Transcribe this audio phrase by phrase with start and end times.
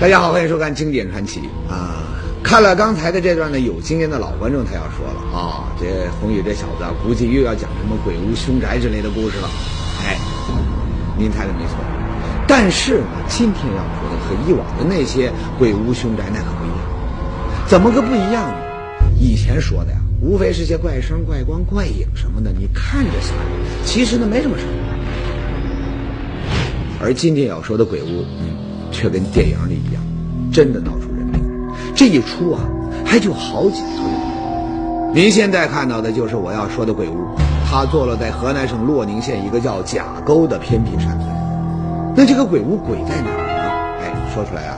[0.00, 2.02] 大家好，欢迎收看《经典传奇》啊！
[2.42, 9.50] 看了刚才的这段呢，有经验的老观众他要说了啊，这宏宇这小子，估计又要讲什么鬼屋凶宅之类的故事了。
[10.02, 10.16] 哎，
[11.18, 11.76] 您猜的没错，
[12.48, 16.78] 但是呢，今天要说的和以往的那些鬼屋凶宅那可不一样。
[17.68, 18.56] 怎么个不一样呢？
[19.20, 24.70] 以前说的呀，无非是些怪声、怪光、怪影什么的，你看着吓人，其实呢没什么事儿。
[27.02, 28.24] 而今天要说的鬼屋，
[29.00, 30.02] 却跟电影里一样，
[30.52, 31.40] 真的闹出人命。
[31.96, 32.60] 这一出啊，
[33.06, 35.14] 还就好几个人。
[35.14, 37.16] 您现在看到的就是我要说的鬼屋，
[37.66, 41.30] 它坐落在河南省洛宁县一个叫甲沟的偏僻山村。
[42.14, 44.04] 那这个鬼屋鬼在哪儿呢？
[44.04, 44.76] 哎，说出来啊，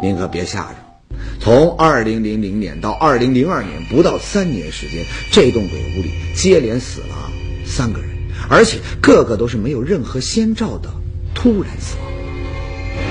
[0.00, 1.16] 您可别吓着。
[1.40, 7.16] 从二零零零年到二零零二年，不到三年时间，这栋鬼屋里接连死了
[7.66, 8.10] 三个人，
[8.48, 10.88] 而且个个都是没有任何先兆的。
[11.34, 12.06] 突然死亡，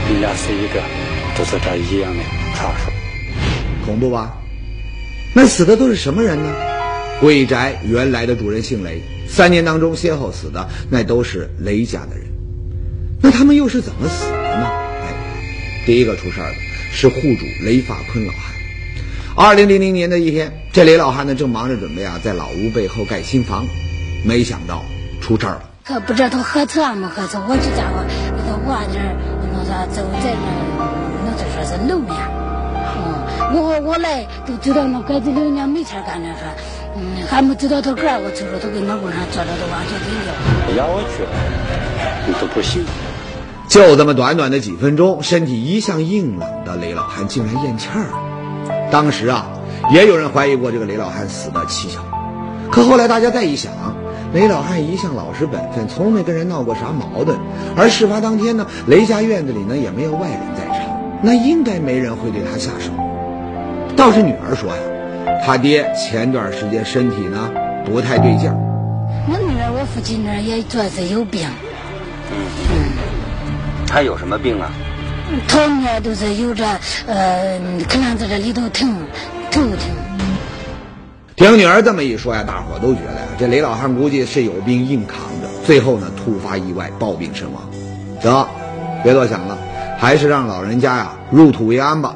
[0.09, 0.81] 你俩是一个，
[1.37, 2.23] 都是这一样的
[2.55, 2.93] 传说，
[3.85, 4.37] 恐怖吧？
[5.33, 6.49] 那死的都是什么人呢？
[7.19, 12.25] 鬼宅原来的主人姓雷，三年当中先后死的那都是雷家的人。
[13.21, 14.67] 那他们又是怎么死的呢？
[15.01, 15.13] 哎，
[15.85, 16.55] 第一个出事儿的
[16.91, 18.53] 是户主雷发坤老汉。
[19.35, 23.65] 二零零零年的一天，这雷老汉呢正忙着准备啊在老屋背后盖新房，
[24.23, 24.85] 没想到
[25.21, 25.69] 出事儿了。
[25.83, 28.05] 可不知道他喝错没喝错，我这家伙
[28.47, 28.97] 那个娃子
[29.53, 30.47] 那啥走在那，
[31.25, 32.15] 那就说是路面。
[32.95, 36.47] 嗯，我我来都知道那盖子里人家没钱干那说，
[36.95, 40.31] 嗯，还没知道他个，我瞅着都跟马路上坐着都往下顶着。
[40.77, 41.25] 让我去，
[42.25, 42.85] 你都不信。
[43.67, 48.89] 就这么短短的几分钟，身体一向硬朗的雷老汉竟然咽气儿了。
[48.89, 49.47] 当时啊，
[49.91, 51.99] 也有人怀疑过这个雷老汉死的蹊跷，
[52.71, 53.73] 可后来大家再一想。
[54.33, 57.37] 雷老汉一向老实本分，从没跟人闹过啥矛盾。
[57.75, 62.91] 而事发当天呢，雷家院子里呢也没有外人在场，那应该没人会对他下手。
[63.95, 67.51] 倒是女儿说呀，他爹前段时间身体呢
[67.85, 68.55] 不太对劲儿。
[69.29, 71.47] 我女儿，我父亲那也主要是有病。
[72.31, 72.37] 嗯
[72.69, 72.75] 嗯，
[73.87, 74.69] 他有什么病啊？
[75.47, 76.65] 头面都是有着
[77.05, 78.95] 呃，可能在这里头疼，
[79.51, 79.77] 头疼。
[81.35, 85.36] 听女儿这么一说呀，大伙都觉得呀，这雷老汉估计是有病硬扛着，
[85.67, 87.61] 最后呢突发意外暴病身亡。
[88.21, 88.47] 得，
[89.03, 89.57] 别多想了，
[89.99, 92.15] 还是让老人家呀入土为安吧。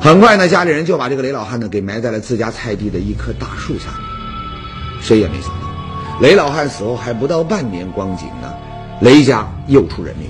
[0.00, 5.00] 很快呢，家里人就把这个雷老汉呢给埋在了自家菜地的一棵大树下面。
[5.00, 8.52] 谁也没想到，雷老汉死后还不到半年光景呢，
[9.00, 10.28] 雷家又出人命。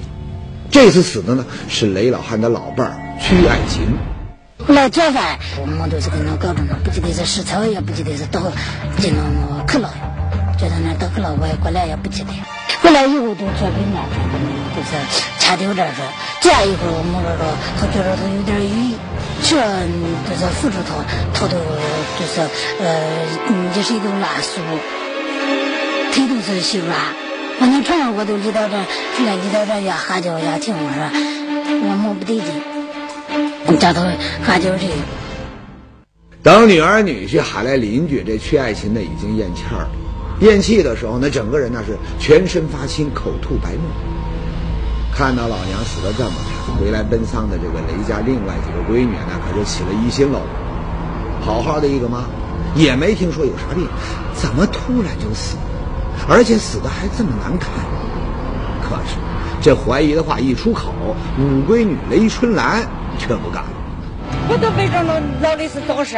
[0.71, 3.83] 这次死的呢是雷老汉的老伴儿曲爱琴。
[4.69, 8.41] 来做饭，我们都是跟那搞着呢，不记得是食草，也不记得是倒
[8.99, 9.91] 进那去了，
[10.59, 12.33] 就在那倒去了，我也过来也不记得。
[12.83, 14.03] 回来以后都做给那
[14.75, 14.91] 就是
[15.39, 16.05] 掐掉这说，
[16.41, 17.43] 这样一会儿我们这个
[17.79, 18.95] 他觉得他有点晕，
[19.43, 19.55] 这
[20.29, 21.03] 就是扶住他，
[21.35, 21.59] 他都
[22.19, 22.41] 就是
[22.83, 22.87] 呃，
[23.75, 24.61] 也是一种拉熟，
[26.13, 26.97] 腿都是细软，
[27.61, 28.77] 往那床上我都离到这，
[29.17, 31.11] 出来离到这也哈叫也听，我说
[31.89, 33.79] 我摸不得劲。
[33.79, 34.03] 家头
[34.45, 34.87] 哈酒去。
[36.43, 39.91] 等女儿女婿喊来邻居，这屈爱琴呢已经咽气儿了。
[40.41, 43.83] 咽气的时候，那整个人那是全身发青，口吐白沫。
[45.13, 46.33] 看到老娘死的这么
[46.67, 50.41] 惨，回来奔丧的这个雷家另外几个闺女，那可就起了疑心喽。
[51.41, 52.25] 好好的一个妈，
[52.75, 53.87] 也没听说有啥病，
[54.35, 55.63] 怎么突然就死了？
[56.29, 57.71] 而且死的还这么难看。
[58.83, 59.17] 可是
[59.61, 60.93] 这怀疑的话一出口，
[61.39, 62.87] 五闺女雷春兰。
[63.19, 63.71] 却不干了。
[64.49, 66.17] 我都背着老老李是早逝，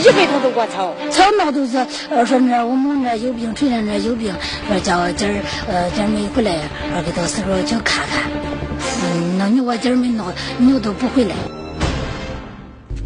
[0.00, 1.76] 一回头都给我吵，吵闹都是
[2.08, 4.34] 呃说那我们那有病，春兰那有病，
[4.66, 5.34] 说叫我今儿
[5.68, 6.56] 呃今儿没回来，
[6.92, 8.24] 说给到时候去看看。
[9.02, 11.34] 嗯，那你我今儿没闹，你都不回来。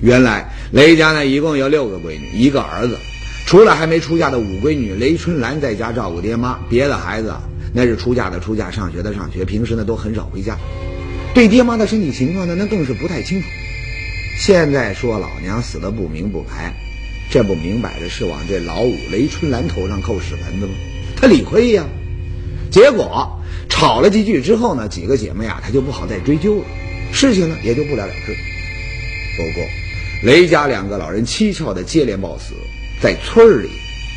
[0.00, 2.96] 原来雷家呢一共有六个闺女，一个儿子，
[3.44, 7.34] 除了还没出嫁的五闺女雷春兰在家照顾爹妈，别的孩子
[7.72, 10.56] 那是出嫁的出嫁，上学的上学，平时呢都很少回家。
[11.34, 13.48] 对爹妈的身体情况呢，那更是不太清楚。
[14.36, 16.74] 现在说老娘死的不明不白，
[17.30, 20.72] 这不明摆着是往这老五雷春兰头上扣屎盆子吗？
[21.16, 21.84] 他理亏呀。
[22.70, 26.64] 结果吵了几句之后呢，几个姐妹啊，她就不好再追究了，
[27.12, 28.34] 事情呢也就不了了之。
[29.36, 29.64] 不过
[30.22, 32.54] 雷家两个老人蹊跷的接连暴死，
[33.00, 33.68] 在村里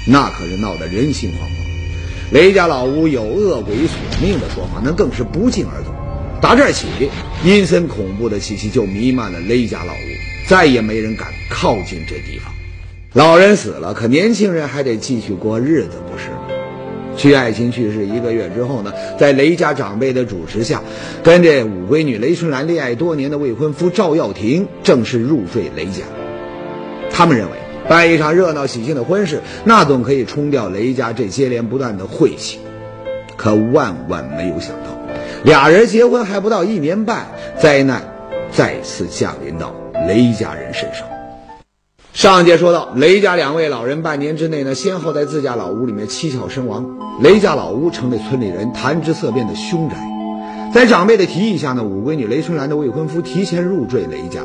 [0.08, 2.32] 那可是闹得人心惶惶。
[2.32, 5.94] 雷家老屋有恶鬼索命的说法，那更是不胫而走。
[6.42, 6.88] 打这儿起，
[7.44, 12.54] 阴森恐怖的气息就弥漫了雷家老屋，再也没人敢靠近这地方。
[13.14, 16.38] 老人死了，可年轻人还得继续过日子，不是吗？
[17.16, 20.84] 曲爱琴去世一个月之后呢，在雷家长辈的主持下，
[21.24, 26.04] 跟这五闺女雷春兰恋爱多年的未婚夫赵耀庭正式入赘雷家。
[27.10, 27.54] 他们认为
[27.90, 32.60] 办一场热闹喜庆的婚事，那总可以冲掉雷家这接连不断的晦气。
[33.36, 35.00] 可万万没有想到，
[35.44, 37.28] 俩人结婚还不到一年半，
[37.58, 38.04] 灾难
[38.52, 39.74] 再次降临到
[40.08, 41.08] 雷家人身上。
[42.18, 49.98] 上节说到，雷家两位老人半年之内呢，先后在自家老屋里面蹊跷身亡，雷家老屋成为村里人谈之色变的凶宅。
[50.74, 54.42] 在长辈的提议下呢，五闺女雷春兰的未婚夫提前入赘雷家，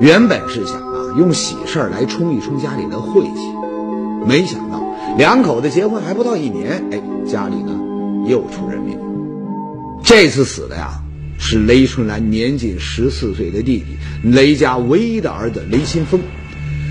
[0.00, 4.82] 原本是想啊用喜事儿来冲一冲家里的晦气，没想到
[5.18, 7.78] 两口子结婚还不到一年，哎，家里呢
[8.26, 8.98] 又出人命。
[10.02, 10.88] 这次死的呀
[11.38, 16.18] 是雷春兰年仅十四岁的弟弟，雷家唯一的儿子雷新峰。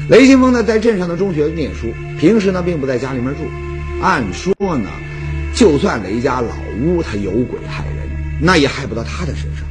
[0.10, 3.42] 雷新峰呢，在镇上的中学念书，平时呢并不在家里面住。
[4.02, 4.90] 按说呢，
[5.54, 8.10] 就算雷家老屋他有鬼害人，
[8.42, 9.64] 那也害不到他的身上。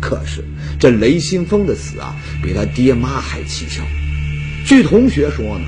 [0.00, 0.42] 可是
[0.80, 3.84] 这雷新峰的死啊，比他爹妈还蹊跷。
[4.66, 5.64] 据同学说呢，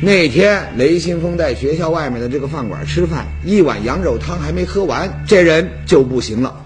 [0.00, 6.64] 那天雷新峰在学校外面的这个饭馆吃饭，一碗羊肉汤还没喝完，这人就不行了，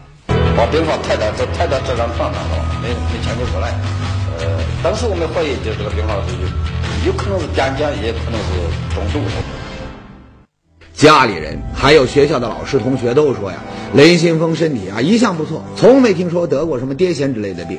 [0.56, 4.15] 把病房抬到这抬到这张床上了，没没抢救过来。
[4.86, 9.18] 呃，当时我们怀疑，就这个病号是有，有可能是点检，也可能是中毒。
[10.94, 13.58] 家里人还有学校的老师同学都说呀，
[13.94, 17.76] 雷新峰身体啊一向不错，从没听说得过什么癫痫之类的病。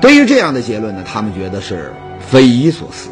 [0.00, 1.92] 对于这样的结论呢，他们觉得是
[2.26, 3.10] 匪夷所思。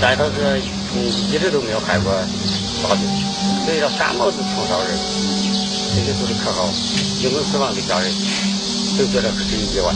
[0.00, 2.10] 但他是一直都没有害过
[2.82, 3.04] 大病，
[3.66, 4.88] 所以说感冒是从少人，
[5.94, 6.64] 这个都是可好，
[7.20, 8.10] 因为死亡的家人
[8.96, 9.92] 都觉得很意外。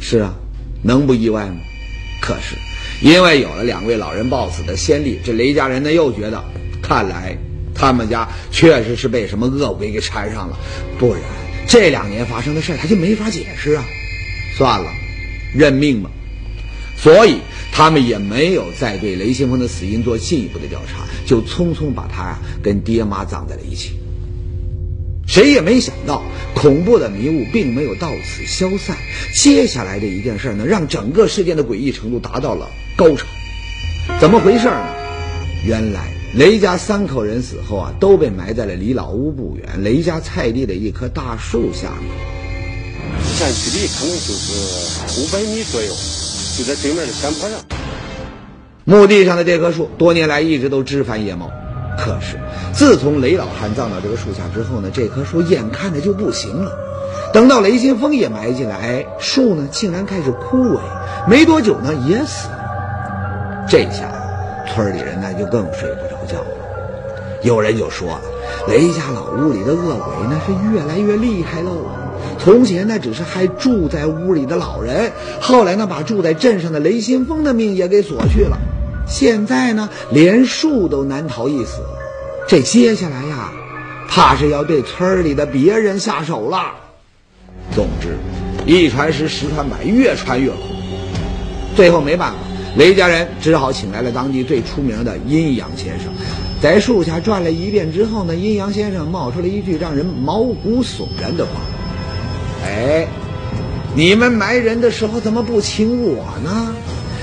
[0.00, 0.32] 是啊，
[0.82, 1.56] 能不意外吗？
[2.20, 2.56] 可是，
[3.00, 6.42] 因为有了两位老人暴死的先例，这雷家人呢又觉得，
[6.80, 7.36] 看来
[7.74, 10.56] 他们家确实是被什么恶鬼给缠上了，
[10.98, 11.22] 不然
[11.66, 13.84] 这两年发生的事他就没法解释啊。
[14.56, 14.90] 算了，
[15.54, 16.10] 认命吧。
[16.96, 17.38] 所以
[17.72, 23.98] 他们也没有再对雷新峰的死因做进一步的调查，就匆匆把他呀跟爹妈葬在了一起。
[25.26, 26.22] 谁也没想到，
[26.54, 28.96] 恐怖的迷雾并没有到此消散。
[29.34, 33.26] 接下来的一件事呢，让整个事件的诡异程度达到了高潮。
[34.20, 34.86] 怎么回事呢？
[35.64, 42.10] 原来雷家三口人死后啊，都被埋在了离老屋不远雷家菜地的一棵大树下面。
[43.22, 45.92] 直线距离可能就是五百米左右，
[46.58, 47.60] 就在对面的山坡上。
[48.84, 51.50] 墓地上的这棵树，多年来一直都枝繁叶茂。
[51.96, 52.36] 可是，
[52.72, 56.72] 自从雷老汉葬到这个树下之后呢，这棵树眼看着就不行了。
[57.32, 60.78] 等到雷新峰也埋进来，树呢竟然开始枯萎，
[61.28, 62.58] 没多久呢也死了。
[63.68, 64.10] 这下，
[64.68, 66.46] 村里人那就更睡不着觉了。
[67.42, 68.20] 有人就说了，
[68.68, 71.72] 雷家老屋里的恶鬼那是越来越厉害喽。
[72.38, 78.56] 从前呢只是害住在屋里的老人，后来呢把住在镇上的雷新峰的命也给索去了。
[79.06, 81.82] 现在呢，连树都难逃一死，
[82.48, 83.50] 这接下来呀，
[84.08, 86.74] 怕是要对村里的别人下手了。
[87.74, 88.18] 总之，
[88.66, 91.76] 一传十，十传百，越传越恐怖。
[91.76, 92.36] 最后没办法，
[92.76, 96.12] 雷家人只好请来了当地最出名的阴阳先生，
[96.60, 101.52] 在树下转了一遍之后呢，阴阳先生冒出了一句让人毛骨悚然的话
[102.66, 103.06] ：“哎，
[103.94, 106.74] 你们埋人的时候怎么不请我呢？”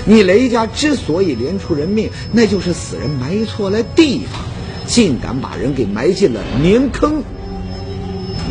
[0.06, 4.42] 你雷家之所以连出人命，那就是死人埋错了地方，
[4.90, 7.24] 竟敢把人给埋进了年坑。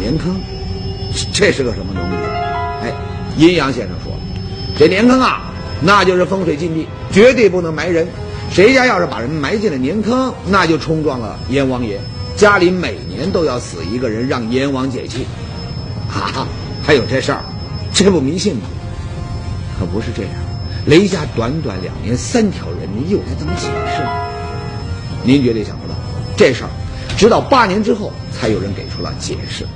[0.01, 0.37] 年坑，
[1.33, 2.17] 这是个什么东西？
[2.87, 2.93] 哎，
[3.37, 4.13] 阴阳先生说，
[4.79, 5.51] 这年坑啊，
[5.83, 8.07] 那就是风水禁地，绝对不能埋人。
[8.53, 11.99] 谁家要是把人埋进了年坑，那就冲撞了阎王爷，
[12.37, 15.27] 家里每年都要死一个人，让阎王解气。
[16.09, 16.47] 啊，
[16.85, 17.43] 还有这事儿，
[17.93, 18.63] 这不迷信吗？
[19.81, 20.33] 可不是这样。
[20.87, 24.11] 雷家短短两年三条人命，又该怎么解释呢？
[25.25, 25.88] 您绝对想不，
[26.39, 26.71] 这事儿
[27.17, 29.67] 直到八年之后才有人给出了解释。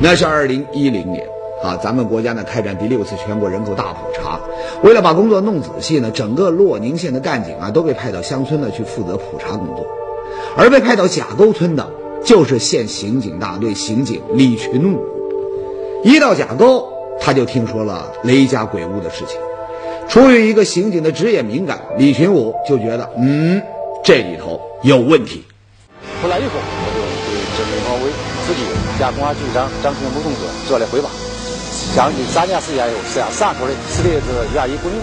[0.00, 1.24] 那是二零一零年
[1.62, 4.40] 啊，咱们国家呢开展第六次全国人口大普查，
[4.82, 9.86] 为了把工作弄仔细呢，整个洛宁县的干警啊都被派到乡村呢去负责普查工作，
[10.56, 11.88] 而被派到甲沟村的
[12.24, 15.04] 就是县刑警大队刑警李群武。
[16.02, 16.88] 一到甲沟，
[17.20, 19.38] 他就听说了雷家鬼屋的事情。
[20.08, 23.62] 出于一个刑警的职业敏感，李群武就觉得，嗯，
[24.02, 25.44] 这里头有问题。
[26.22, 28.06] 出来以后，我就对镇民防委
[28.46, 28.62] 书记、
[28.96, 30.38] 县公安局长张平武同志
[30.68, 31.10] 做了汇报。
[31.96, 35.00] 将近三年时间以后，实际上三口人死的是原因不明。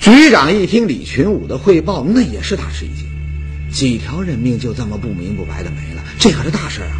[0.00, 3.06] 局长一听李群武的汇报，那也是大吃一惊。
[3.70, 6.90] 几条人命就这么不明不白的没了，这可是大事啊！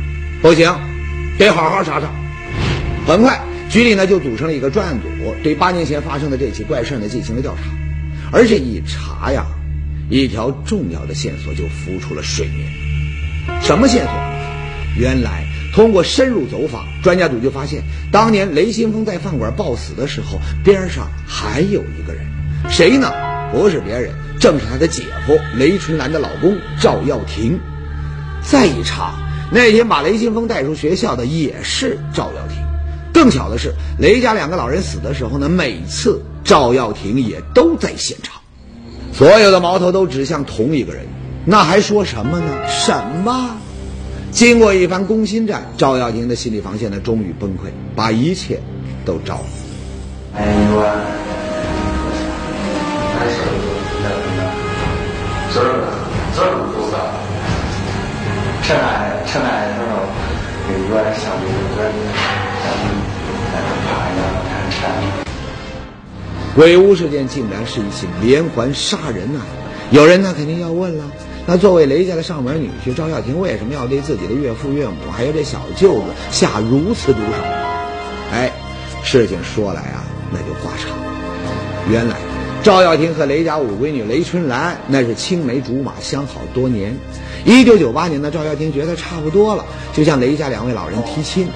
[0.40, 0.72] 不行，
[1.38, 2.06] 得好好查查。
[3.04, 5.08] 很快，局里呢就组成了一个专案组，
[5.42, 7.62] 对八年前发生的这起怪事呢进行了调查。
[8.30, 9.44] 而这一查呀，
[10.10, 12.70] 一条重要的线索就浮出了水面。
[13.62, 14.12] 什么线索？
[14.98, 22.26] 原来通过深入走访，专家组就发现，当年雷新峰在饭馆暴死的时候，边上还有一个人，
[22.68, 23.10] 谁呢？
[23.52, 27.58] 不是别人，正是他的姐夫雷春兰的老公赵耀庭。
[28.42, 29.14] 再一查，
[29.52, 32.56] 那天把雷新峰带出学校的也是赵耀庭。
[33.12, 38.39] 更巧的是，雷家两个老人死的时候呢，每次赵耀庭也都在现场。
[39.20, 41.04] 所有的矛头都指向同一个人，
[41.44, 42.66] 那还说什么呢？
[42.66, 42.90] 什
[43.22, 43.50] 么？
[44.30, 48.58] 经过一番攻心战，赵耀庭的心理防线呢，终于崩溃，把一切
[49.04, 49.44] 都招了。
[50.36, 51.04] 哎呦啊！
[53.18, 53.36] 还是
[54.02, 54.16] 那个，
[55.52, 55.60] 这
[56.34, 56.96] 这个不是，
[58.62, 59.92] 吃饭吃饭的时候
[60.72, 62.29] 有点像有点像
[66.60, 69.40] 鬼屋事件竟然是一起连环杀人案，
[69.90, 71.04] 有人呢肯定要问了：
[71.46, 77.42] 那作为雷家的上门女婿赵耀庭，为什么要对自己的岳父岳母还有这小舅子下如此毒手？
[78.30, 78.52] 哎，
[79.02, 80.90] 事情说来啊，那就话长。
[81.90, 82.16] 原来
[82.62, 86.94] 赵耀庭和雷家五闺女雷春兰那是青梅竹马，相好多年。
[87.46, 89.64] 一九九八年呢，赵耀庭觉得差不多了，
[89.94, 91.48] 就向雷家两位老人提亲。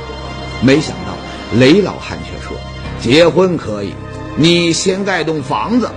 [0.62, 1.14] 没想到
[1.58, 2.56] 雷老汉却说：
[3.02, 3.92] 结婚可以。
[4.36, 5.88] 你先盖栋房子，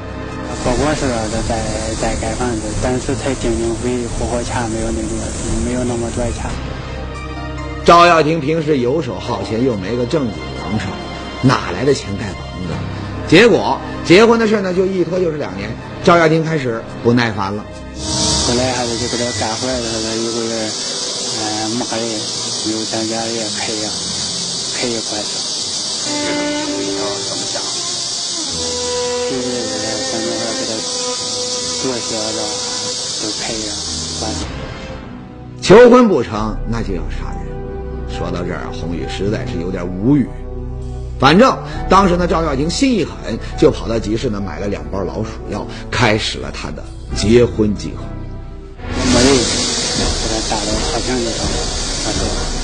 [0.63, 1.01] 不过是
[1.49, 1.57] 在
[1.99, 5.07] 在盖房子，但是才经经费、户口钱没有那个，
[5.65, 6.45] 没有那么多钱。
[7.83, 10.31] 赵耀庭平时游手好闲，又没个正经
[10.71, 10.87] 营生，
[11.41, 12.35] 哪来的钱盖房
[12.67, 12.73] 子？
[13.27, 15.75] 结果结婚的事呢，就一拖就是两年。
[16.03, 17.65] 赵耀庭开始不耐烦了。
[18.47, 20.69] 后来还是就给他干活的时候，一个月，
[21.41, 22.07] 嗯，没个人，
[22.71, 23.89] 有咱家也赔呀，
[24.77, 25.25] 赔一块钱。
[26.07, 26.21] 对
[29.29, 29.51] 对对，
[30.11, 30.71] 咱们还给他
[31.81, 32.39] 做些了，
[33.21, 33.73] 都赔呀，
[34.21, 34.37] 完了。
[35.61, 37.47] 求婚不成，那就要杀人。
[38.09, 40.27] 说到这儿，红宇实在是有点无语。
[41.19, 41.57] 反正
[41.89, 43.15] 当时呢，赵耀庭心一狠，
[43.59, 46.83] 就跑到集市呢买了两包老鼠药，开始了他的
[47.15, 48.03] 结婚计划。
[48.79, 51.43] 我没有，给他打到花瓶里头，
[52.05, 52.56] 他说。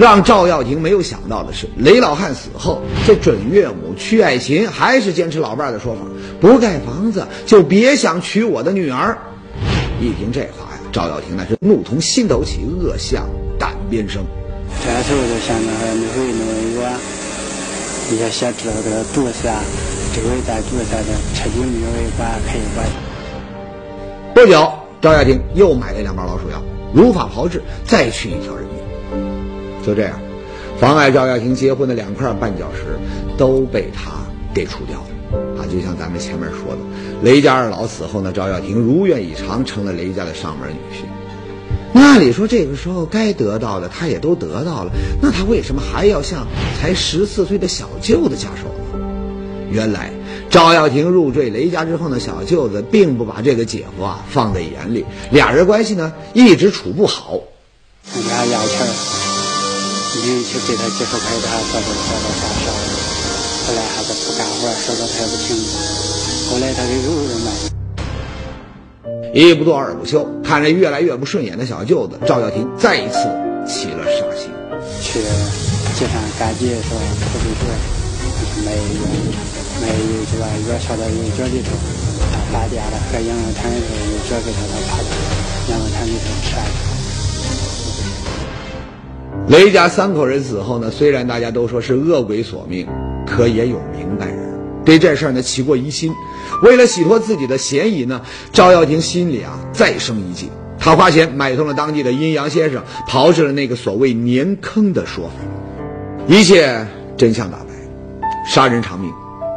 [0.00, 6.00] 让赵耀庭没有想到的是，雷老汉死后，这准岳母屈爱琴还是坚持老伴的说法，
[6.40, 9.18] 不盖房子就别想娶我的女儿。
[10.00, 13.28] 一听这话呀，赵耀庭那是怒从心头起，恶向
[13.58, 14.24] 胆边生。
[14.82, 16.80] 这时候就想着那回弄一个
[18.10, 19.60] 你要先知道给他毒死啊，
[20.14, 22.86] 这回再毒死的，彻底没有一管可以管。
[24.34, 26.62] 不久，赵耀庭又买了两包老鼠药，
[26.94, 28.80] 如法炮制，再取一条人命。
[29.84, 30.20] 就这样，
[30.78, 32.98] 妨碍赵耀庭结婚的两块绊脚石
[33.36, 34.12] 都被他
[34.54, 35.66] 给除掉了啊！
[35.70, 36.78] 就像咱们前面说的，
[37.22, 41.04] 雷家二老死后呢，赵耀庭如愿以偿成了雷家的上门女婿。
[41.92, 46.46] 那按理说这个时候该得到的他也都得到了，那他为什么还要向
[46.78, 49.06] 才十四岁的小舅子下手呢？
[49.70, 50.10] 原来
[50.50, 57.40] 赵耀庭入赘雷家之后呢，小舅子并不把这个姐夫啊放在眼里，俩人关系呢一直处不好。
[58.26, 58.58] 俩压
[60.10, 62.74] 钱你去给他几十块，他说都说到啥时候？
[63.66, 65.54] 后来还是不干活，说的他也不听。
[66.50, 67.48] 后来他给肉人卖。
[69.32, 73.18] 一不做二不休，看着越来越不顺眼的小舅子赵耀庭，再一次
[73.64, 74.50] 起了杀心。
[75.00, 75.20] 去
[75.94, 76.98] 街上赶集是吧？
[77.30, 77.62] 出去去
[78.66, 78.82] 买油，
[79.80, 80.50] 卖油是吧？
[80.66, 81.70] 越烧到油角里头，
[82.32, 85.06] 他发电了，喝羊肉汤的时候，油角给他他爬到
[85.70, 86.99] 羊肉汤里头吃下去。
[89.50, 92.86] 雷家三口人死后呢，虽然大家都说是恶鬼索命，
[93.26, 94.38] 可也有明白人
[94.84, 96.12] 对这事儿呢起过疑心。
[96.62, 105.32] 为了洗脱自己的嫌疑呢，赵耀庭心里啊再生一计，他花钱买通了当地的阴阳先生，炮制了那个所谓年坑的说法。
[106.28, 109.10] 一切真相大白，杀人偿命，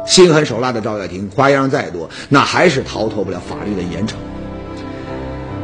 [0.08, 4.14] 心狠手辣的赵耀庭，花样再多，那还是逃脱不了法律的严惩。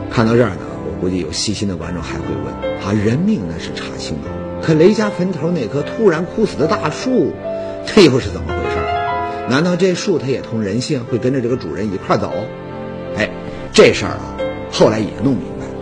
[0.09, 0.70] 看到这儿呢。
[1.01, 2.55] 估计有细心的观众还会问：
[2.85, 7.33] 啊，人命那是查清了，可雷家坟头那棵突然枯死的大树，
[7.87, 8.77] 这又是怎么回事？
[9.49, 12.33] 难道这树它也同人性，会跟着这个主人一块走？
[13.17, 13.29] 哎，
[13.73, 14.37] 这事儿啊，
[14.71, 15.73] 后来也弄明白了。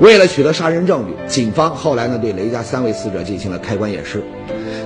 [0.00, 4.22] 为了取得杀人证据，警方后来呢对雷家三位死者进行了开棺验尸。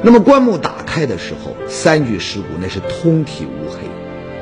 [0.02, 0.72] 那么棺木打。
[0.86, 3.80] 开的时候，三具尸骨那是通体乌黑。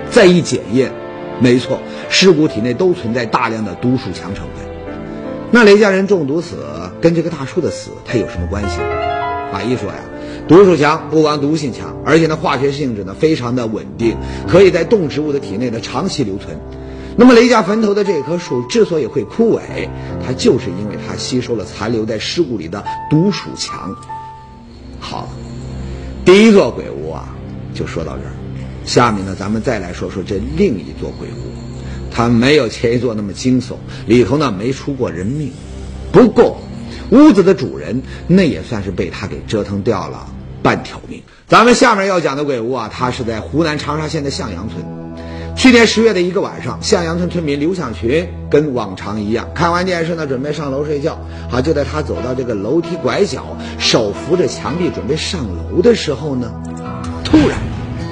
[0.09, 0.93] 再一检验，
[1.41, 4.74] 没错，尸骨体内都存在大量的毒鼠强成分。
[5.54, 6.56] 那雷家人中毒死
[7.00, 8.78] 跟这个大叔的死，它有什么关系？
[9.52, 10.00] 法医说呀，
[10.49, 14.16] 毒鼠强不光毒性强，而且呢化学性质呢非常的稳定，
[14.49, 16.58] 可以在动植物的体内呢长期留存。
[17.16, 19.61] 那么雷家坟头的这棵树之所以会枯萎，
[20.26, 23.94] 它就是因为它吸收了残留在尸骨里的毒鼠强。
[24.99, 25.28] 好，
[26.25, 27.28] 第一座鬼屋啊，
[27.73, 28.34] 就说到这儿。
[28.84, 31.53] 下面呢，咱们再来说说这另一座鬼屋。
[32.16, 33.75] 它没有前一座那么惊悚，
[34.06, 35.50] 里头呢没出过人命。
[36.12, 36.59] 不过，
[37.11, 40.28] 屋子的主人那也算是被他给折腾掉了
[40.62, 41.23] 半条命。
[41.49, 44.85] 咱们下面要讲的鬼屋啊，它是在湖南长沙县的向阳村。
[45.56, 51.18] 去年十月的一个晚上，向阳村村民刘向群跟往常一样，看完电视呢，准备上楼睡觉。
[51.50, 56.52] 好，就在他走到这个楼梯拐角，手扶着墙壁准备上楼的时候呢，
[57.25, 57.59] 突然，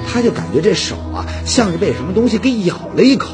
[0.07, 3.29] 他就感觉这手啊，像是被什么东西给咬了一口。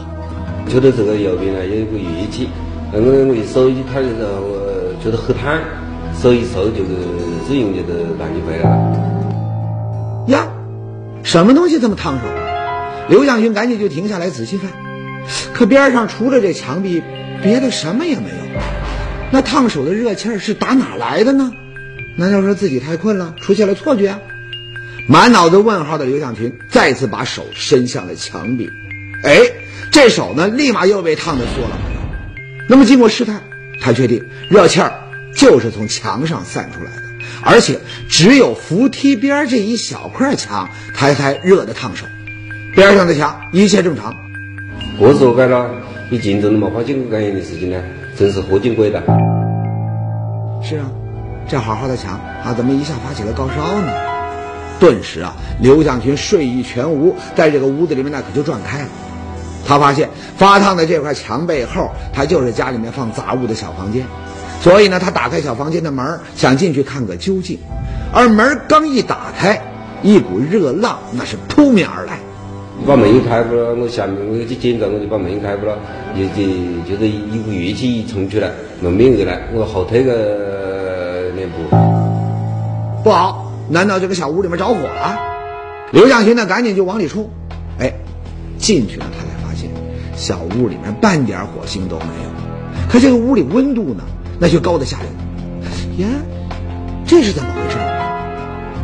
[0.70, 2.48] 觉得这个右边呢有一股液体，
[2.94, 5.60] 我我一手一摊的时候，我觉得很烫，
[6.22, 6.90] 手一搜就是
[7.48, 10.26] 指印就都烂就回来了。
[10.28, 10.48] 呀，
[11.24, 12.22] 什么东西这么烫手？
[13.10, 14.70] 刘向军赶紧就停下来仔细看，
[15.54, 17.02] 可边上除了这墙壁，
[17.42, 18.62] 别的什么也没有。
[19.32, 21.52] 那烫手的热气儿是打哪来的呢？
[22.16, 24.20] 难道说自己太困了，出现了错觉？
[25.08, 28.70] 满脑子问号的刘向群再次把手伸向了墙壁，
[29.24, 29.42] 哎，
[29.92, 31.78] 这手呢立马又被烫的缩了。
[32.68, 33.42] 那么经过试探，
[33.82, 34.94] 他确定热气儿
[35.36, 37.02] 就是从墙上散出来的，
[37.44, 42.06] 而且只有扶梯边这一小块墙，他才热的烫手。
[42.76, 44.16] 边上的墙一切正常，
[45.00, 45.72] 我说该了，
[46.12, 47.82] 你净做那么花钱不干的事情呢，
[48.16, 49.02] 真是活见鬼的。
[50.62, 50.92] 是啊，
[51.48, 53.92] 这好好的墙啊，怎么一下发起了高烧呢？
[54.80, 58.88] 顿时啊，刘向群睡意全无，在这个屋子里面那可就转开了。
[59.70, 64.04] 他发现发烫的这块墙背后，他就是家里面放杂物的小房间，
[64.64, 67.60] 所以呢，他打开小房间的门，想进去看个究竟。
[68.12, 69.62] 而门刚一打开，
[70.02, 72.18] 一股热浪那是扑面而来。
[72.88, 75.78] 把门一开不了，我下面我有点紧张，我就把门开不了，
[76.18, 76.50] 就就
[76.90, 78.50] 就是一股热气一冲出来，
[78.82, 81.58] 门面而来，我后退个两步。
[83.04, 85.20] 不好，难道这个小屋里面着火了？
[85.92, 87.30] 刘向群呢，赶紧就往里冲。
[87.78, 87.94] 哎，
[88.58, 89.24] 进去了，他
[90.20, 92.90] 小屋里面半点火星都没有。
[92.92, 94.04] 可这个屋里温度呢，
[94.38, 95.08] 那就高的吓人。
[96.00, 96.08] 呀，
[97.08, 97.78] 这是怎么回事？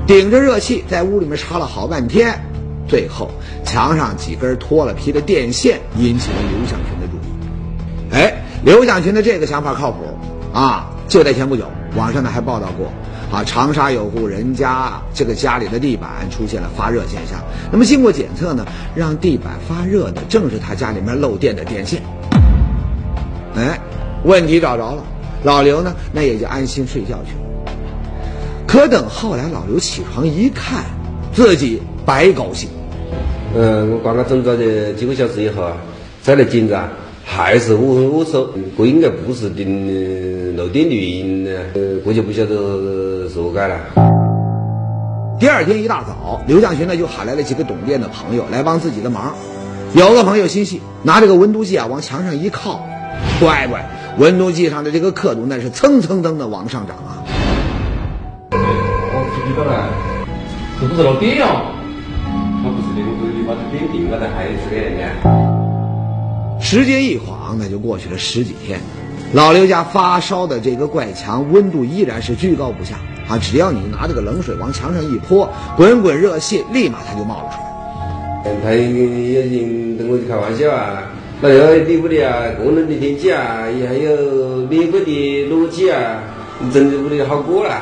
[0.07, 2.39] 顶着热气在屋里面查了好半天。
[2.87, 3.29] 最后，
[3.65, 8.15] 墙上几根脱了皮的电线引起了刘向群的注意。
[8.15, 9.97] 哎，刘向群的这个想法靠谱
[10.53, 10.89] 啊！
[11.07, 12.91] 就在前不久，网上呢还报道过
[13.35, 17.37] 啊，长沙有户人家这个家里的地板出现了发热现象。
[17.69, 22.01] 那么经过检测呢，让地板发热的正是他家里面漏电的电线。
[23.55, 23.77] 哎，
[24.23, 25.03] 问题找着了，
[25.43, 27.73] 老刘呢那也就安心睡觉去了。
[28.65, 30.85] 可等后来老刘起床一看，
[31.33, 31.81] 自己。
[32.05, 32.69] 白高兴，
[33.55, 35.75] 嗯，我刚刚整着的几个小时以后啊，
[36.21, 36.87] 再来检查，
[37.35, 39.61] 还是我我说，这应该不是的
[40.55, 43.77] 漏电的原因呢，呃，这就不晓得是何解了。
[45.37, 49.35] 第二天一大早，刘向群呢就喊来了几个懂电的朋友来帮自己的忙。
[49.93, 52.87] 有个朋友心细，拿这个温度计啊往墙上一靠，
[53.41, 53.85] 乖乖，
[54.17, 57.19] 温度计上的这个刻度那是蹭蹭蹭的往上涨啊。
[58.51, 58.57] 我
[59.35, 59.89] 注意到了，
[60.79, 61.63] 是不是漏电呀？
[66.59, 68.79] 时间一晃，那就过去了十几天。
[69.33, 72.95] 老刘家发烧的这个怪墙，温度依然是居高不下
[73.27, 73.37] 啊！
[73.37, 77.65] 只要你拿这个冷水往墙上一泼，滚滚热气立马它就冒了出来。
[78.63, 81.03] 他有人跟我开玩笑啊，
[81.41, 86.19] 那要你屋里啊，过冷的天气啊，也还有免费的暖气啊，
[86.59, 87.81] 你真的屋里好过了。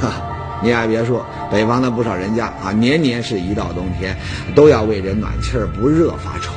[0.00, 0.26] 哈。
[0.62, 4.14] 你还别说，北方的不少人家啊，年年是一到冬天，
[4.54, 6.52] 都要为这暖气儿不热发愁。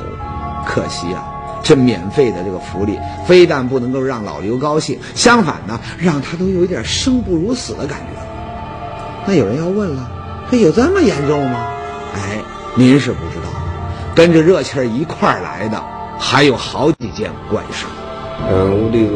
[0.74, 1.22] 可惜啊，
[1.62, 8.20] 这免费的这个福利，非但不能够让老刘高兴，相反呢，让他都有一点生不如死的感觉。
[9.24, 10.10] 那有人要问了，
[10.50, 11.64] 这有这么严重吗？
[12.14, 12.42] 哎，
[12.74, 13.48] 您是不知道，
[14.16, 15.80] 跟着热气儿一块儿来的，
[16.18, 17.86] 还有好几件怪事。
[18.50, 19.08] 嗯，屋里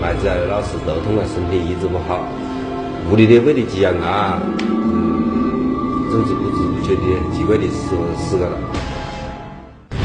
[0.00, 2.24] 麦子老是头痛啊，身体一直不好。
[3.10, 8.48] 屋里的胃的积压啊，嗯，总是不知不觉的奇怪的死死了。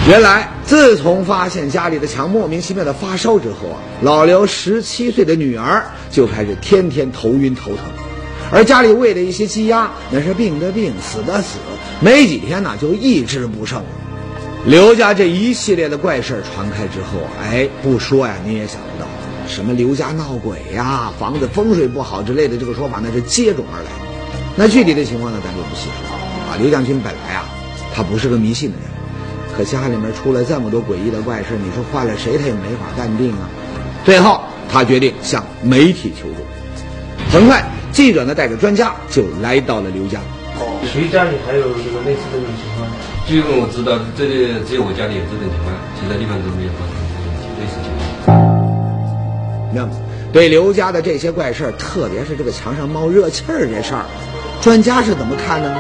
[0.08, 7.80] 原来，自从发现家里的墙莫名其妙的发烧之后啊，老刘十七岁的女儿就开始天天头晕头疼，
[8.52, 11.58] 而家里喂的一些鸡鸭，那是病的病，死的死，
[12.02, 13.86] 没几天呢就一只不剩了。
[14.68, 19.10] 刘家这一系列的怪事传开之后，哎，不说呀，你也想不到，
[19.48, 23.90] 什么刘家闹鬼呀、房子风水不好之类的这个说法，那是接踵而来。
[24.56, 26.58] 那具体的情况呢，咱就不细说了啊。
[26.62, 27.50] 刘将军本来啊，
[27.92, 28.88] 他不是个迷信的人，
[29.56, 33.50] 可家里面出了这么多诡异的怪事，你说换了谁他也没法淡定啊。
[34.04, 36.36] 最后，他决定向媒体求助。
[37.32, 40.20] 很快，记者呢带着专家就来到了刘家。
[40.58, 42.88] 哦谁家里还有这个类似这种情况？
[43.28, 46.94] 据我知道，这里只有我家里有这种情况，其他地方都没有发生
[47.60, 47.90] 类似情
[48.24, 48.36] 况。
[49.74, 49.92] 那么，
[50.32, 54.06] 对刘家的这些怪事儿，特别是这个墙上冒热气儿这事儿，
[54.62, 55.78] 专家是怎么看的呢？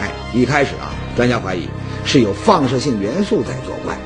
[0.00, 1.68] 哎，一开始啊，专家怀疑
[2.06, 3.98] 是有放射性元素在作怪。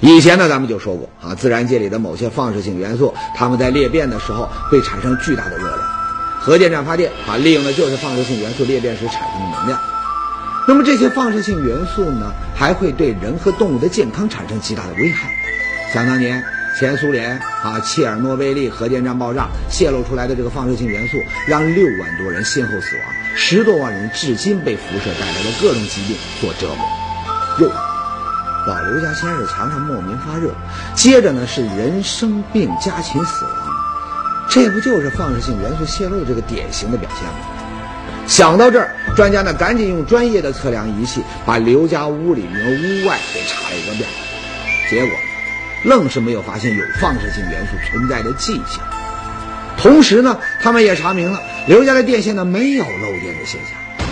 [0.00, 5.80] 以前呢，咱们就说过啊，自然界里的某些放射性元素，它们在裂变的时候会产生巨大的热量。
[6.40, 9.80] 核电站发电啊，利用的就是放射性元素裂变时产生的能量。
[10.66, 15.30] 那么这些放射性元素呢，还会对人和动物的健康产生极大的危害。
[15.94, 16.44] 想当年，
[16.78, 23.04] 前苏联啊切尔诺贝利核电站爆炸泄露出来的这个放射性元素，让六万多人先后死亡，
[23.36, 27.03] 十多万人至今被辐射带来的各种疾病所折磨。
[27.58, 27.70] 哟，
[28.66, 30.50] 老刘家先是墙上莫名发热，
[30.94, 33.52] 接着呢是人生病家禽死亡，
[34.48, 37.34] 这不就是放射性元素泄露这个典型的表现吗？
[38.26, 44.08] 想到这儿，专家呢赶紧用专业的测量仪器把刘家屋里面屋外给查了一个遍，
[44.90, 45.14] 结果
[45.84, 48.82] 愣是没有发现有放射性元素存在的迹象。
[49.76, 51.38] 同时呢，他们也查明了
[51.68, 54.08] 刘家的电线呢没有漏电的现象。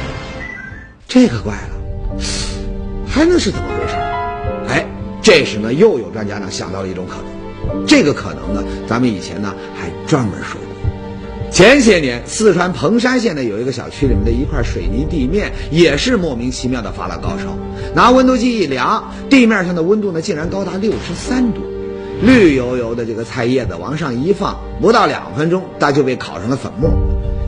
[1.09, 1.82] 这可怪了，
[3.12, 3.94] 还能是怎么回事？
[4.68, 4.87] 哎，
[5.20, 10.68] 这时呢，又有专家呢想到了一种可能，这个可能呢，咱们以前呢还专门说过。
[11.51, 17.55] 前些年，四川彭山县呢有一个小区里面的一块水泥地面，也是莫名其妙的发了高烧。
[17.94, 21.61] 拿温度计一量，地面上的温度呢竟然高达六十三度。
[22.22, 26.90] 绿油油的这个菜叶子往上一放，不到两分钟，它就被烤成了粉末。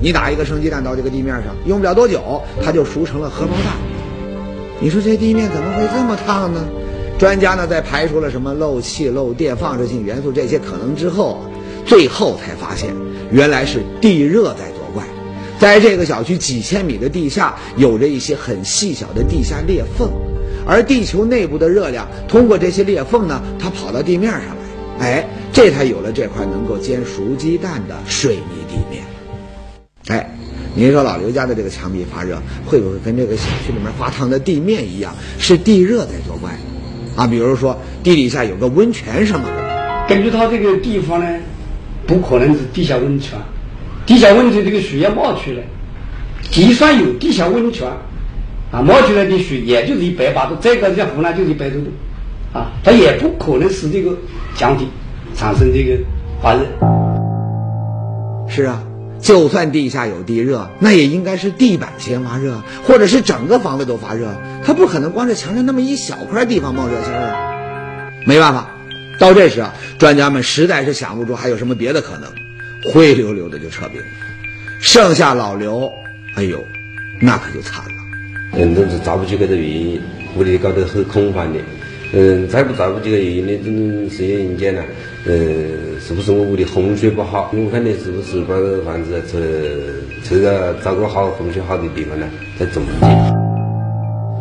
[0.03, 3.94] 你打一个生鸡蛋到这个地面上，用不了多久，它就熟成了荷包蛋。
[4.85, 6.63] 你说这地面怎么会这么烫呢？
[7.19, 11.41] 专家呢在排除了什么漏气、漏电、放射性元素这些可能之后，
[11.87, 12.95] 最后才发现。
[13.31, 15.03] 原来是地热在作怪，
[15.59, 20.07] 在这个小区几千米的地下，有着一些很细小的地下裂缝，
[20.67, 24.43] 而地球内部的热量通过这些裂缝呢，它跑到地面上
[24.99, 29.03] 来，哎，这才有了这块能够煎熟鸡蛋的水泥地面。
[30.09, 30.31] 哎，
[30.75, 36.51] 您说老刘家的这个墙壁发热，会不会跟这个小区里面发烫的地面一样，是地热在作怪？
[37.17, 40.07] 啊，比如说地底下有个温泉什么的。
[40.09, 41.27] 根据他这个地方呢。
[42.07, 43.39] 不可能是地下温泉，
[44.05, 45.63] 地下温泉这个水要冒出来，
[46.51, 47.89] 就算有地下温泉，
[48.71, 51.87] 啊，冒出来的水也就是一百八度，再高像湖南就是一百多度，
[52.53, 54.15] 啊，它也不可能使这个
[54.55, 54.87] 墙体
[55.35, 55.99] 产生这个
[56.43, 56.67] 发热。
[58.49, 58.83] 是啊，
[59.25, 68.13] 就算地下有地热，那也应该是地板先发热，或者是整个房子都发热，它不可能光是墙上那么一小块地方冒热气儿啊。
[68.27, 68.71] 没办法。
[69.19, 72.31] 到这时啊，专家们实在是想不出还有什么别的可能，
[72.93, 74.07] 灰溜溜的就撤兵了。
[74.81, 75.91] 剩下老刘，
[76.35, 76.63] 哎呦，
[77.19, 77.91] 那可就惨了。
[78.53, 80.03] 嗯，都是找不出这个原因，
[80.37, 81.61] 屋里搞得很空旷的。
[82.13, 84.83] 嗯，再不找不出个原因的，种实验硬件呢？
[85.27, 85.33] 呃，
[86.07, 87.51] 是不是我屋里风水不好？
[87.55, 89.39] 我看你是不是把房子抽
[90.23, 92.29] 抽个找个好风水好的地方呢？
[92.59, 93.09] 再种进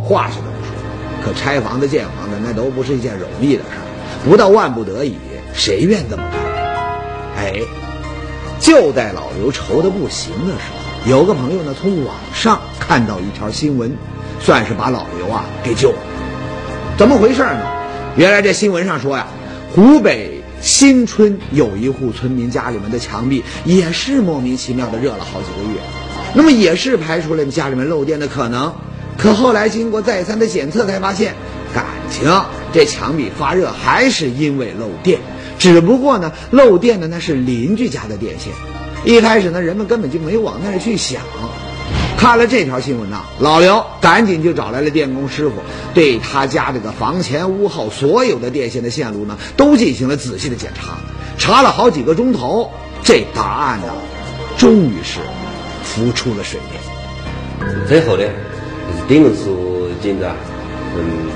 [0.03, 0.75] 话是这么说，
[1.23, 4.27] 可拆房子建房子那都不是一件容易的事儿。
[4.29, 5.15] 不到万不得已，
[5.53, 6.41] 谁愿这么干？
[7.37, 7.53] 哎，
[8.59, 10.67] 就在老刘愁的不行的时
[11.05, 13.95] 候，有个朋友呢从网上看到一条新闻，
[14.41, 15.97] 算是把老刘啊给救了。
[16.97, 17.61] 怎么回事呢？
[18.17, 19.27] 原来这新闻上说呀，
[19.73, 20.32] 湖北
[20.63, 25.79] 新春有一户村民家里面的墙壁也是莫名其妙的热了好几个月，
[26.33, 28.73] 那么也是排除了家里面漏电的可能。
[29.17, 31.35] 可后来经过再三的检测，才发现
[31.75, 32.31] 感情。
[32.71, 35.19] 这墙壁发热还是因为漏电，
[35.59, 38.53] 只不过呢，漏电的那是邻居家的电线。
[39.03, 41.21] 一开始呢，人们根本就没往那儿去想。
[42.23, 45.55] 看了这条新闻呐，老刘赶紧就找来了电工师傅，
[45.93, 50.93] 对他家这个房前屋后所有的电线的线路呢，都进行了仔细的检查。
[51.37, 52.71] 查了好几个钟头，
[53.03, 53.87] 这答案呢，
[54.57, 55.19] 终于是
[55.83, 56.79] 浮出了水面。
[57.89, 60.33] 最后呢，是电工师傅检查，
[60.95, 61.27] 嗯。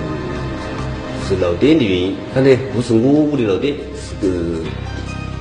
[1.28, 4.62] 是漏电的原因，看来不是我屋里漏电，是个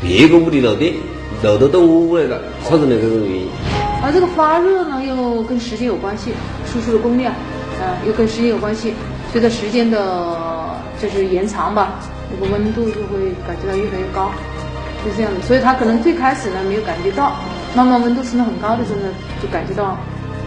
[0.03, 0.95] 别个屋里漏电，
[1.45, 3.47] 漏到到我屋来了，造成的这种原因。
[4.03, 6.33] 而这个发热呢，又跟时间有关系，
[6.71, 7.25] 输出的功率，
[7.81, 8.95] 呃，又跟时间有关系。
[9.33, 9.99] 随着时间的，
[11.03, 11.99] 就是延长吧，
[12.31, 14.31] 那个温度就会感觉到越来越高，
[15.05, 15.41] 是这样的。
[15.43, 17.37] 所以他可能最开始呢没有感觉到，
[17.75, 19.09] 慢慢温度升得很高的时候呢，
[19.43, 19.99] 就感觉到，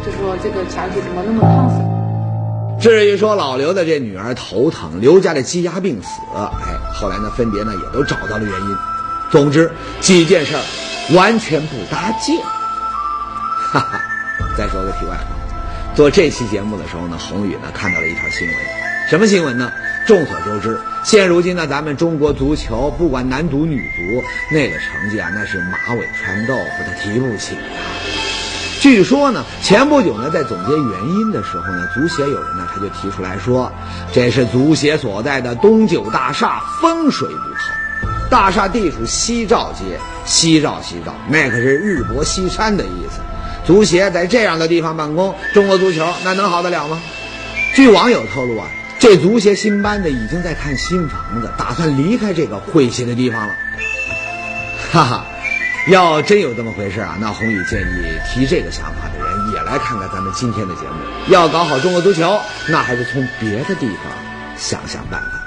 [0.06, 2.80] 就说这个墙体怎么那么烫手。
[2.80, 8.78] 至于说老刘的这女儿头疼，刘家的积压病死，哎，后来呢分别呢也都找到了原因。
[9.30, 10.62] 总之几件事儿
[11.14, 12.34] 完全不搭界。
[13.72, 14.02] 哈哈，
[14.58, 18.58] 再说个题外话，做这期节目的时候呢，宏宇呢看到了一条新闻，
[19.08, 19.72] 什么新闻呢？
[20.08, 27.62] 众所周知，现如今呢咱们中国足球不管男足女足，那个成绩啊那是马尾穿豆腐，他提不起呀。
[28.82, 33.72] 据说呢，前不久呢，在总结原因的时候呢，足协有人呢他就提出来说，
[34.12, 37.72] 这是足协所在的东九大厦风水不好，
[38.32, 43.20] 大厦地处西照街，西照西照，那可是日薄西山的意思。
[43.70, 47.00] 足协在这样的地方办公，中国足球那能好得了吗？
[47.76, 53.54] 据网友透露啊，这足协新班子已经在看新房子，打算离开这个晦气的地方了。
[54.92, 55.26] 哈哈。
[55.88, 61.32] 要真有这么回事啊，那宏宇建议提这个想法的人也来看看咱们今天的节目。
[61.32, 64.06] 要搞好中国足球，那还是从别的地方
[64.58, 65.39] 想想办法。